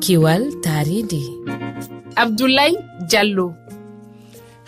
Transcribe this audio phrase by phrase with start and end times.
[0.00, 1.24] kiwal taridi
[2.16, 2.76] abdoulaye
[3.10, 3.46] diallo.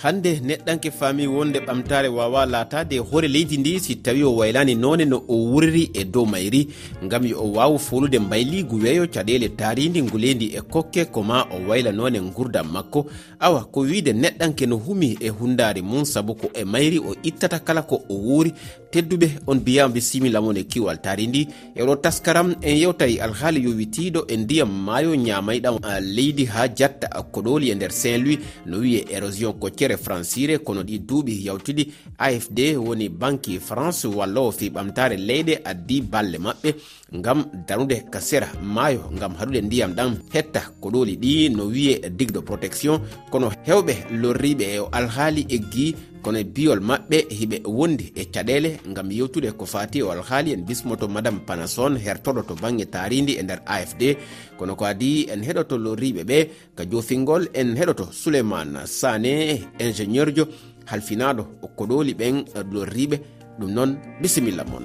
[0.02, 5.04] hande neɗɗanke faami wonde ɓamtare wawa latade hoore leydi ndi si tawi o waylani none
[5.04, 6.68] no o wurri e dow mayri
[7.08, 11.92] gam yo o wawa folude mbayligu weeyo caɗele taridi nguleydi e kokke koma o wayla
[11.92, 13.06] none gurdam makko.
[13.40, 17.58] Awa ko wiide neɗɗanke no humi e hundari mum saabu ko e mayri o ittata
[17.58, 18.52] kala ko o wuuri
[18.92, 24.36] tedduɓe on mbiyama bisimillamon e kiwal tari ndi eɗo taskaram en yewtay alhaali yowitiɗo e
[24.36, 29.91] ndiyam maayo ñamayɗam leydi ha jatta koɗoli e nder saint louis no wiye érosion coccere
[29.92, 36.00] yewtere francire kono ɗi duuɓi yawtuɗi afd woni banque france wallowo fi ɓamtare leyɗe addi
[36.00, 36.74] balle maɓɓe
[37.14, 42.40] ngam darude kasera maayo ngam haɗude ndiyam ɗam hetta koɗoli ɗi no wiye digue de
[42.40, 43.00] protection.
[43.30, 49.10] Kono hewɓe lorriɓe e alhaali eggi kono e biyol maɓɓe hiɓe wondi e caɗele gam
[49.10, 53.60] yewtude ko fati o alhaali en bismoto madame panason hertoɗo to banggue taridi e nder
[53.66, 54.02] afd
[54.58, 56.38] kono ko adi en heɗoto lorriɓe ɓe
[56.76, 59.32] ka jofingol en heɗoto souleymane sane
[59.80, 60.44] ingénieur jo
[60.86, 61.42] halfinaɗo
[61.76, 63.16] koɗoli ɓen lorriɓe
[63.58, 64.84] ɗum noon bisimilla moon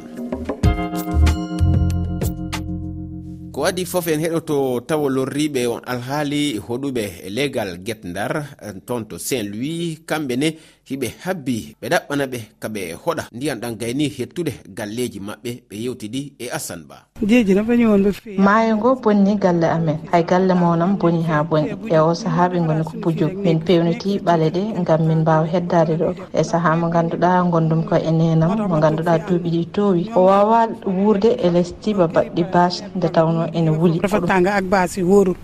[3.57, 9.03] ko waɗi fof en heɗoto tawa lorriɓe on alhaali hoɗuɓe e legal guetdar eh, toon
[9.09, 10.47] to saint louis kamɓe ne
[10.89, 13.23] hiɓe habbi ɓe ɗaɓɓana ɓe kaɓe hoɗa.
[13.35, 16.97] Ndiyan ɗan gayni hettude galleji maɓɓe ɓe yewtiɗi e assane ba.
[18.45, 19.97] Maayo ngo bonni galle amen.
[20.11, 24.19] Hay galle mawnan boni ha boni e o saaha ɓe goni ko pujum min pewniti
[24.19, 26.13] ɓale ɗe gam min mbawa heddade ɗo.
[26.33, 30.67] E saaha mo ganduɗa gondum ko e nenam mo ganduɗa duuɓi ɗi towi o wawa
[30.85, 33.99] wurde e less tiba baɗɗi bas nde tawno ene wuli.
[34.03, 35.35] Refattanga ak basi hoorul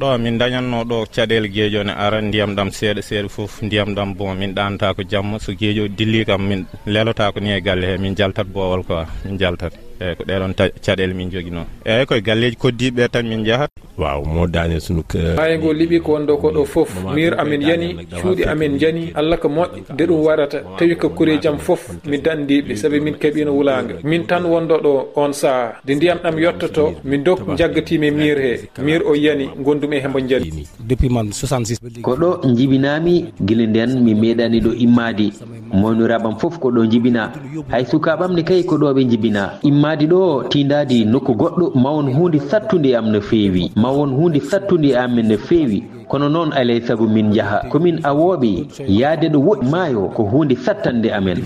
[0.00, 4.14] ɗo min dañatno ɗo caɗele gueejo ne ara ndiyam ɗam seeɗa seeɗa foof ndiyam ɗam
[4.18, 5.38] bon min ɗanata ko jamma.
[5.38, 9.06] So gueejo dilli kam min lelota ko ni e galle he min jaltat bowol quoi
[9.24, 9.83] min jaltat.
[10.00, 10.52] eyyi ko ɗeɗon
[10.84, 15.02] caɗele min joguino eyyi koye galleji koddiɓe tan min jahat waw moddani sunu
[15.36, 17.88] hayigo e liɓi ko wonɗo ko ɗo foof mir amin yani
[18.20, 19.82] cuuɗi amin jani allah ko moƴƴi.
[19.94, 24.26] Nde ɗum warata tawi ko kureji jaam foof mi dandiɓe saabi min keeɓino wulaga min
[24.26, 29.02] tan wonɗo ɗo on saaha nde ndiyam ɗam yettoto mi dok jaggatimi mir he mir
[29.06, 34.14] o yani gondum e hembo jani depuis man 66 ko ɗo jibinami guila nden mi
[34.14, 35.32] meeɗani ɗo immadi
[35.72, 37.30] mawniraɓam foof ko ɗo jibina
[37.70, 42.38] hay sukaɓam ne kayi ko ɗo ɓe jibina maadi ɗo tindadi nokku goɗɗo mawon hunde
[42.50, 43.70] sattude am no feewi.
[43.76, 45.78] Mawon hunde sattude amin no feewi.
[46.08, 48.50] Kono noon alay saago min jaaha komin awoɓe
[48.88, 51.38] yaade ɗo woɗi maayo ko hunde sattande amen.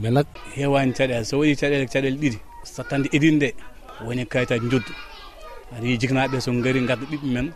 [0.00, 0.26] Mais nak
[0.56, 3.48] hewani caɗele so waɗi caɗele caɗele ɗiɗi sattande idin nde
[4.06, 4.92] woni kayitaji juddu
[5.76, 7.52] aɗa yi jiknaɓe so gaari gadda ɓiɓɓe men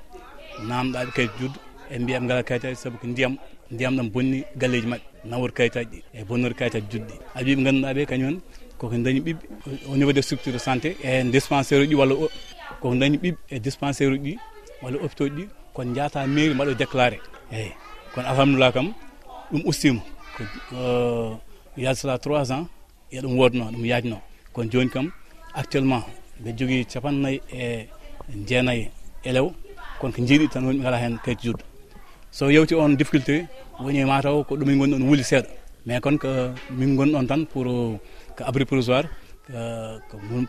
[0.68, 1.58] namɗaɓe kayita juddu
[1.90, 3.36] e mbiyaɓe ngala kayitaji saabu ko ndiyam
[3.72, 8.06] ndiyam ɗam bonni galleji mabɓe nawor kayitaji ɗi e bonnor kayitaji juddu aɗa wiɓe ganduɗaɓe
[8.10, 8.38] kañumen
[8.78, 9.42] koko dañi ɓiɓɓe
[9.88, 12.14] au niveau des structures de santé e dispensaire uji walla
[12.80, 14.38] koko dañi ɓiɓɓe e dispensaire uji ɗi
[14.82, 17.18] walla hôpitau ji ɗi kono jaata mairie mbaɗo déclaré.
[17.52, 17.72] Eyyi
[18.14, 18.92] kono alhamdulillah kam
[19.52, 20.00] ɗum ustima
[20.36, 20.42] ko
[20.76, 21.36] euh,
[21.76, 22.66] yaade sala trois ans
[23.10, 24.18] e ɗum wodno ɗum yaajno
[24.52, 25.10] kono joni kam
[25.54, 26.02] actuellement
[26.42, 27.88] ɓe jogui capannayyi e
[28.46, 28.90] jeenayyi
[29.24, 29.50] éléve
[30.00, 31.64] kono ko jiiɗi tan woni ɓe ngala hen kayit juddu.
[32.30, 33.46] So yewti on difficulté
[33.80, 35.48] woni e mataw ko ɗumen gonɗon wuuli seeɗa.
[35.86, 36.30] mais kono ko
[36.78, 37.64] min gonɗon tan pour
[38.36, 39.06] ko abri provisoire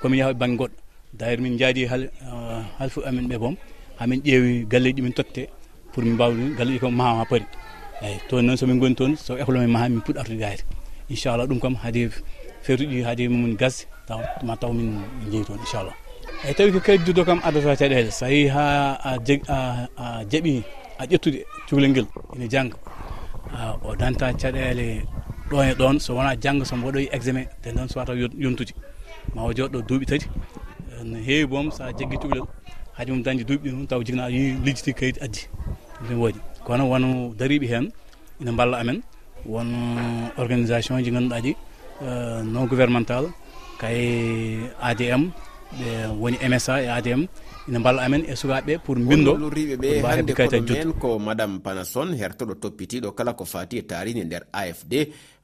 [0.01, 0.75] komin yaha banggue goɗɗo.
[1.17, 3.55] D' ailleurs min jaadi euh, halfu amin ɓe boom.
[3.99, 5.47] Hamin ƴeewi galleji min totte
[5.93, 7.45] pour min mbawa galleji ko maha ha paari
[8.03, 10.63] eyyi toon noon somin goni toon so école men maha min puɗɗo artude gayde
[11.09, 12.01] inchallah ɗum kam haade
[12.65, 14.99] fertuɗi haade mumin gasde taw ma taw min
[15.31, 15.95] jeeyi toon inchallah.
[16.43, 18.63] Eyyi tawi ko kayit juddo kam addata caɗele so yi ha
[19.03, 20.63] a jaaɓi
[20.99, 22.77] a ƴettude cukalel nguel ene jangga
[23.87, 24.87] o danta caɗele
[25.49, 28.73] ɗon e ɗon so wona janggo somo waɗoyi examen te noon sowata yontude.
[29.33, 30.27] Ma o jooɗɗo duuɓi tati.
[31.03, 32.45] No heewi boom sa jaggui cukalel
[32.97, 35.41] haade mum dañde duuɓi ɗi noon taw jigna yi lijjiti kayit addi.
[36.07, 36.39] Ɗum waɗi.
[36.65, 37.91] Kono won dariɓe hen
[38.41, 39.01] ina balla amen.
[39.45, 39.69] Won
[40.37, 41.55] organisation ji ganduɗa ɗi
[42.43, 43.25] non gouvernemental
[43.79, 43.99] kay
[44.81, 45.31] adm
[45.73, 47.25] ɓe woni msa e adm
[47.67, 53.11] ina mballa amen e sukaɓeɓe pour bindo riɓeɓe hande koɗomen ko madame panason hertoɗo toppitiɗo
[53.17, 54.93] kala ko fati e tarini nder afd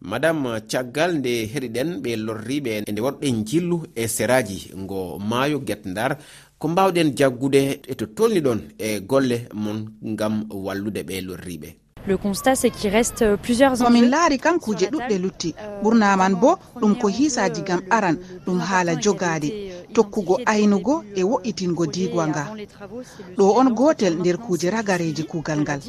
[0.02, 5.86] madame caggal nde heeɗiɗen ɓe lorriɓe e nde wonɓe jillu e seraji ngo maayo guet
[5.86, 6.18] ndar
[6.60, 9.80] ko mbawɗen jaggude e to tolni ɗon e golle mon
[10.20, 15.18] gam wallude ɓe lorriɓe le constat c'est qu'il reste plusieurs komin laari kan kuuje ɗuɗɗe
[15.22, 15.56] lutti.
[15.84, 18.16] Ɓurnaman bo ɗum ko hiisaji gam aran
[18.46, 19.50] ɗum haala jogaade
[19.94, 22.44] tokkugo aynugo e wo'itingo diigwa nga
[23.38, 25.80] ɗo on gotel nder kuuje ragareji kuugal ngal.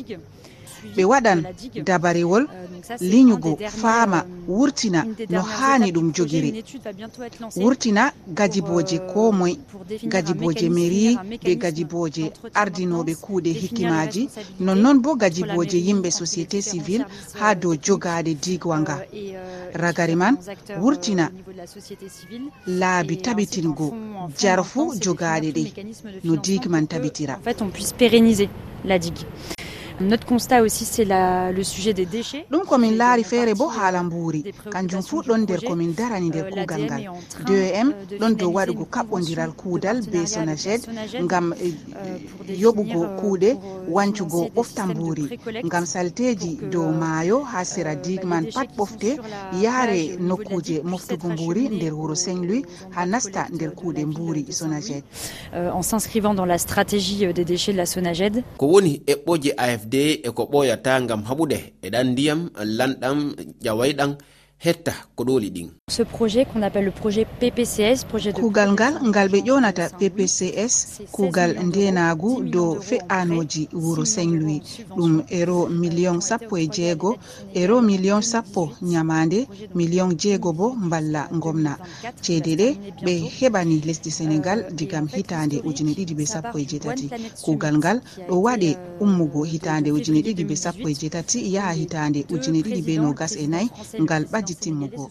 [0.96, 1.38] ɓe waɗan
[1.84, 2.44] dabarewol
[3.00, 5.00] liñugo faama wurtina
[5.30, 6.64] no haani ɗum jogiri.
[7.56, 9.56] Wurtina gajiboje ko moye
[10.12, 12.24] gajiboje mairie be gajiboje
[12.54, 14.28] ardinoɓe kuuɗe hikkimaji
[14.60, 17.04] nonnoon bo gajiboje yimɓe société civile
[17.38, 18.96] ha dow jogade digwa nga
[19.74, 20.34] ragare man
[20.80, 21.30] wurtina
[22.66, 23.86] laabi tabitingo
[24.40, 25.64] jarfu jogaɗe ɗe.
[26.24, 27.38] No digue man tabitira.
[30.00, 32.46] Notre constat aussi c'est le sujet des déchets.
[32.50, 36.82] Ɗum komin laari feere bo haala mbuuri kanjum fuu ɗon nder komin darani nder kuugal
[36.84, 37.02] ngal.
[37.46, 40.82] dem ɗon dow waɗugo kaɓɓodiral kuudal be sonaged
[41.22, 43.56] ngam euh, yoɓugo kuuɗe
[43.88, 49.18] wancugo ɓofta mbuuri ngam salteji dow maayo ha sera digman pat ɓofte
[49.62, 52.64] yaare nokkuje moftugo mbuuri nder wuro saint louis
[52.94, 55.02] ha nasta nder kuuɗe mbuuri sonaged.
[55.52, 58.42] En s'inscrivant dans la stratégie des déchets de la sonaged.
[58.56, 59.94] Ko woni eɓɓoje af afd
[60.26, 62.40] e ko ɓoyata gam haɓude e ɗan ndiyam
[62.78, 63.18] lanɗam
[63.64, 64.10] ƴawayɗan
[64.64, 65.68] hetta ko ɗoli ɗin.
[68.34, 70.74] Kuugal ngal ngal ɓe ƴonata ppcs
[71.14, 74.62] kuugal ndenagu dow fe'anoji wuro saint louis
[74.96, 77.10] ɗum ero e million sappo e jeego
[77.54, 81.72] ero million sappo nyamande million jeego bo mballa gomna
[82.24, 82.68] ceede ɗe
[83.04, 87.10] ɓe heɓani lesdi sénégal digam hitande ujune ɗiɗi be sappo e jeetati.
[87.44, 87.98] kuugal ngal
[88.28, 88.70] ɗo waɗe
[89.00, 93.46] ummugo hitande ujune ɗiɗi be sappo e jeetati yaha hitande ujune ɗiɗi be nogas e
[93.46, 93.68] nayi.
[94.00, 95.10] Ngal ɓadi wakkati timmugo.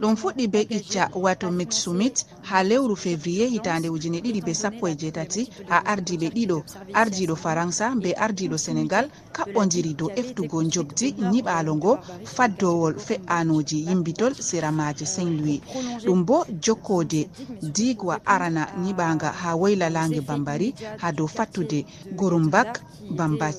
[0.00, 4.88] Ɗum fuɗɗi be qicca wato mit sumit ha lewru février hitande ujune ɗiɗi be sappo
[4.88, 6.58] e jeetati ha ardiɓe ɗiɗo
[6.94, 15.04] ardiɗo faransa be ardiɗo sénégal kaɓɓodiri dow eftugo jobdi nyiɓalo ngo faddowol fe'anoji yimbitol séramaje
[15.06, 15.60] saint louis
[16.06, 17.28] ɗum bo jokkode
[17.74, 21.84] digwa arana nyiɓaga ha woyla langue bambari ha dow fattude
[22.18, 22.80] gorumbak
[23.16, 23.58] bambac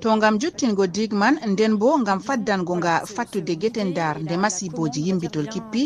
[0.00, 5.46] to ngam juttingo digman nden bo ngam faddango nga fattude geten dar nde masiboji yimbitol
[5.52, 5.82] kippi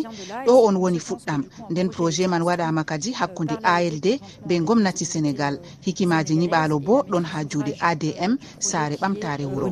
[0.46, 1.43] ɗo on woni fuɗɗam.
[1.70, 4.06] nden projet man waɗama kadi hakkude ald
[4.46, 5.54] be gomnati sénégal.
[5.84, 9.66] hikimaji nyiɓalo bo ɗon ha juuɗe adm saare ɓamtare wuro.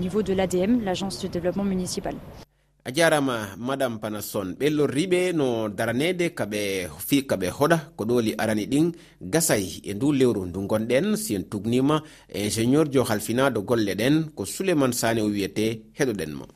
[2.84, 8.66] a jarama madame panason ɓe lorriɓe no daranede kaɓe fi kaɓe hoɗa ko ɗoli arani
[8.66, 12.02] ɗin gasay e ndu lewru ndu gonɗen si en tugnima
[12.34, 16.46] ingénieur jo halfinaɗo golle ɗen ko souleymane sane o wiyete heɗoɗen mo.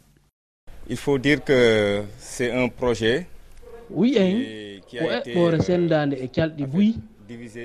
[0.89, 3.27] Il faut dire que c'est un projet
[3.91, 6.95] wiyen ko eɓɓore sendade e calɗi buyi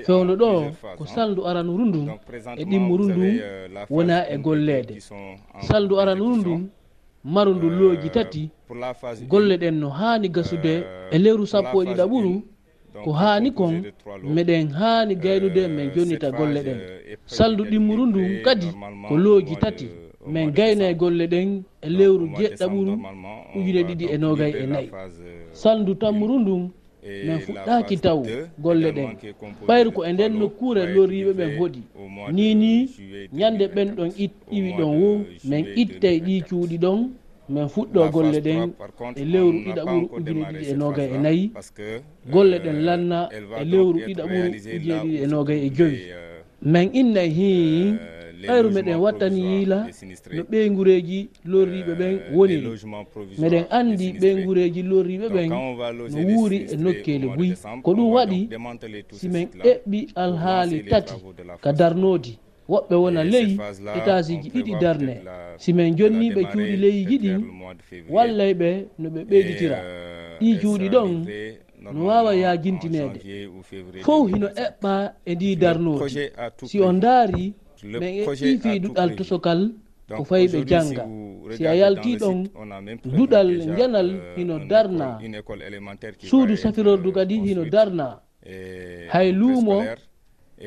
[0.06, 2.06] fewno ɗo ko saldu aranuru ndun
[2.56, 3.38] e ɗimmuru ndun
[3.90, 5.00] wona e gollede
[5.68, 6.68] saldu aranuru ndun
[7.24, 8.50] maro ndullooji tati
[9.28, 12.42] golle ɗen no haani gasude e lewru sappo e ɗiɗa ɓuru
[13.04, 13.74] ko haani kon
[14.34, 16.78] meɗen haani gaynude min jonnita golle ɗen.
[17.26, 18.66] saldu ɗimmuru ndun kadi
[19.08, 19.88] ko looji tati.
[20.26, 22.92] min gayna e golle ɗen e lewru jeɗɗa ɓuru
[23.56, 24.88] ujune ɗiɗi e nogay e nayi.
[25.52, 26.70] saldu tammuru ndun
[27.26, 28.20] min fuɗɗaki taw
[28.58, 29.10] golle ɗen.
[29.68, 31.82] ɓayru ko e nden nokkure loriɓe ɓen hoɗi
[32.36, 32.72] ni ni
[33.32, 34.10] ñande ɓen ɗon
[34.56, 35.10] iwi ɗon wo
[35.50, 36.98] min ittay ɗi cuuɗi ɗon
[37.48, 38.60] min fuɗɗo e e e golle ɗen
[39.20, 41.44] e lewru ɗiɗa ɓuru ujune ɗiɗi e nogay e nayyi
[42.32, 43.18] golle ɗen lanna
[43.60, 45.98] e lewru ɗiɗa ɓuru ujune ɗiɗi e nogay e joyi.
[46.72, 47.94] min inna hii
[48.48, 49.78] ɓayru meɗen wattani yiila
[50.36, 52.56] no ɓeygureji lorriɓe ɓen woni.
[53.40, 58.40] meɗen andi ɓeygureji lorriɓe ɓen no wuuri e nokkele buyi ko ɗum waɗi
[59.12, 61.14] simin eɓɓi alhaali tati
[61.60, 62.38] ka darnodi
[62.68, 63.58] woɓɓe wona ley
[63.98, 65.14] étage ji ɗiɗi darne
[65.58, 67.40] simin jonniɓe cuuɗi leyiji ɗin
[68.08, 69.78] wallay ɓe no ɓe ɓeyditira.
[70.40, 71.10] ɗi cuuɗi ɗon
[71.92, 73.18] no wawa yajintinede
[74.04, 74.92] fof hino eɓɓa
[75.26, 76.30] e ndi darnodi
[76.68, 77.52] si on daari
[77.84, 79.60] mais e ɗifi ɗuɗal tosokal
[80.16, 81.04] ko fayi ɓe janga
[81.56, 82.38] si a yalti ɗon
[83.16, 85.18] duɗal janal hino darna.
[86.30, 88.20] suudu safirordu kadi hino darna.
[89.12, 89.82] hay luumo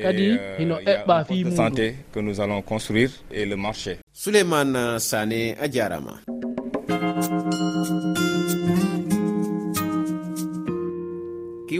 [0.02, 0.26] kadi
[0.58, 3.98] hino eɓɓa fi santé que nous allons construire et le marché.
[4.12, 6.14] Souleymane sané a jarama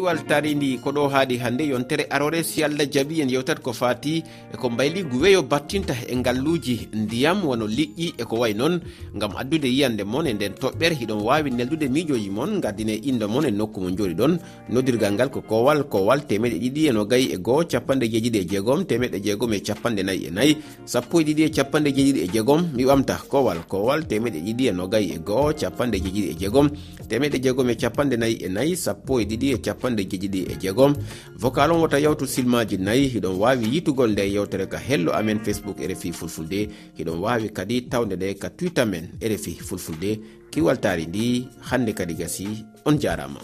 [0.04, 4.22] ɗiwal taridi ko ɗo haaɗi hannde yontere arore si allah jaabi en yewtat ko fati
[4.52, 8.80] eko ko mbayli guweyo battinta e ngalluji ndiyam wono liƴƴi eko ko way noon
[9.16, 13.46] ngam addude yiyande moon e nden toɓɓere hiɗon wawi neldude miijoji moon gaddine indo moon
[13.46, 14.38] e nokku mo jooɗi ɗon.
[14.68, 18.84] Noddirgal ngal ko kowal kowal temeɗe ɗiɗi e nogayi e goho capanɗe jeeɗiɗi e jeegom
[18.84, 22.60] temeɗe jeegom e capanɗe nayyi e nayyi sappo e ɗiɗi e capanɗe jeeɗiɗi e jeegom
[22.76, 26.68] mi ɓamta kowal kowal temeɗe ɗiɗi e nogayi e goho capanɗe jeeɗiɗi e jeegom
[27.08, 30.56] temeɗe jeegom e capanɗe nayyi e nayyi sappo e ɗiɗi e capanɗe cappanɗe jeeɗiɗi e
[30.60, 30.94] jeegom.
[31.36, 35.78] Vocal on wota yawtu silmaji nayyi hiɗon wawi yitugol nde yewtere ka hello amen facebook
[35.78, 36.68] rfi fulfulde.
[36.98, 40.20] Hiɗon wawi kadi tawde nde ka twitter men rfi fulfulde.
[40.50, 43.40] Kiwaltari ndi hande kadi gasi on jarama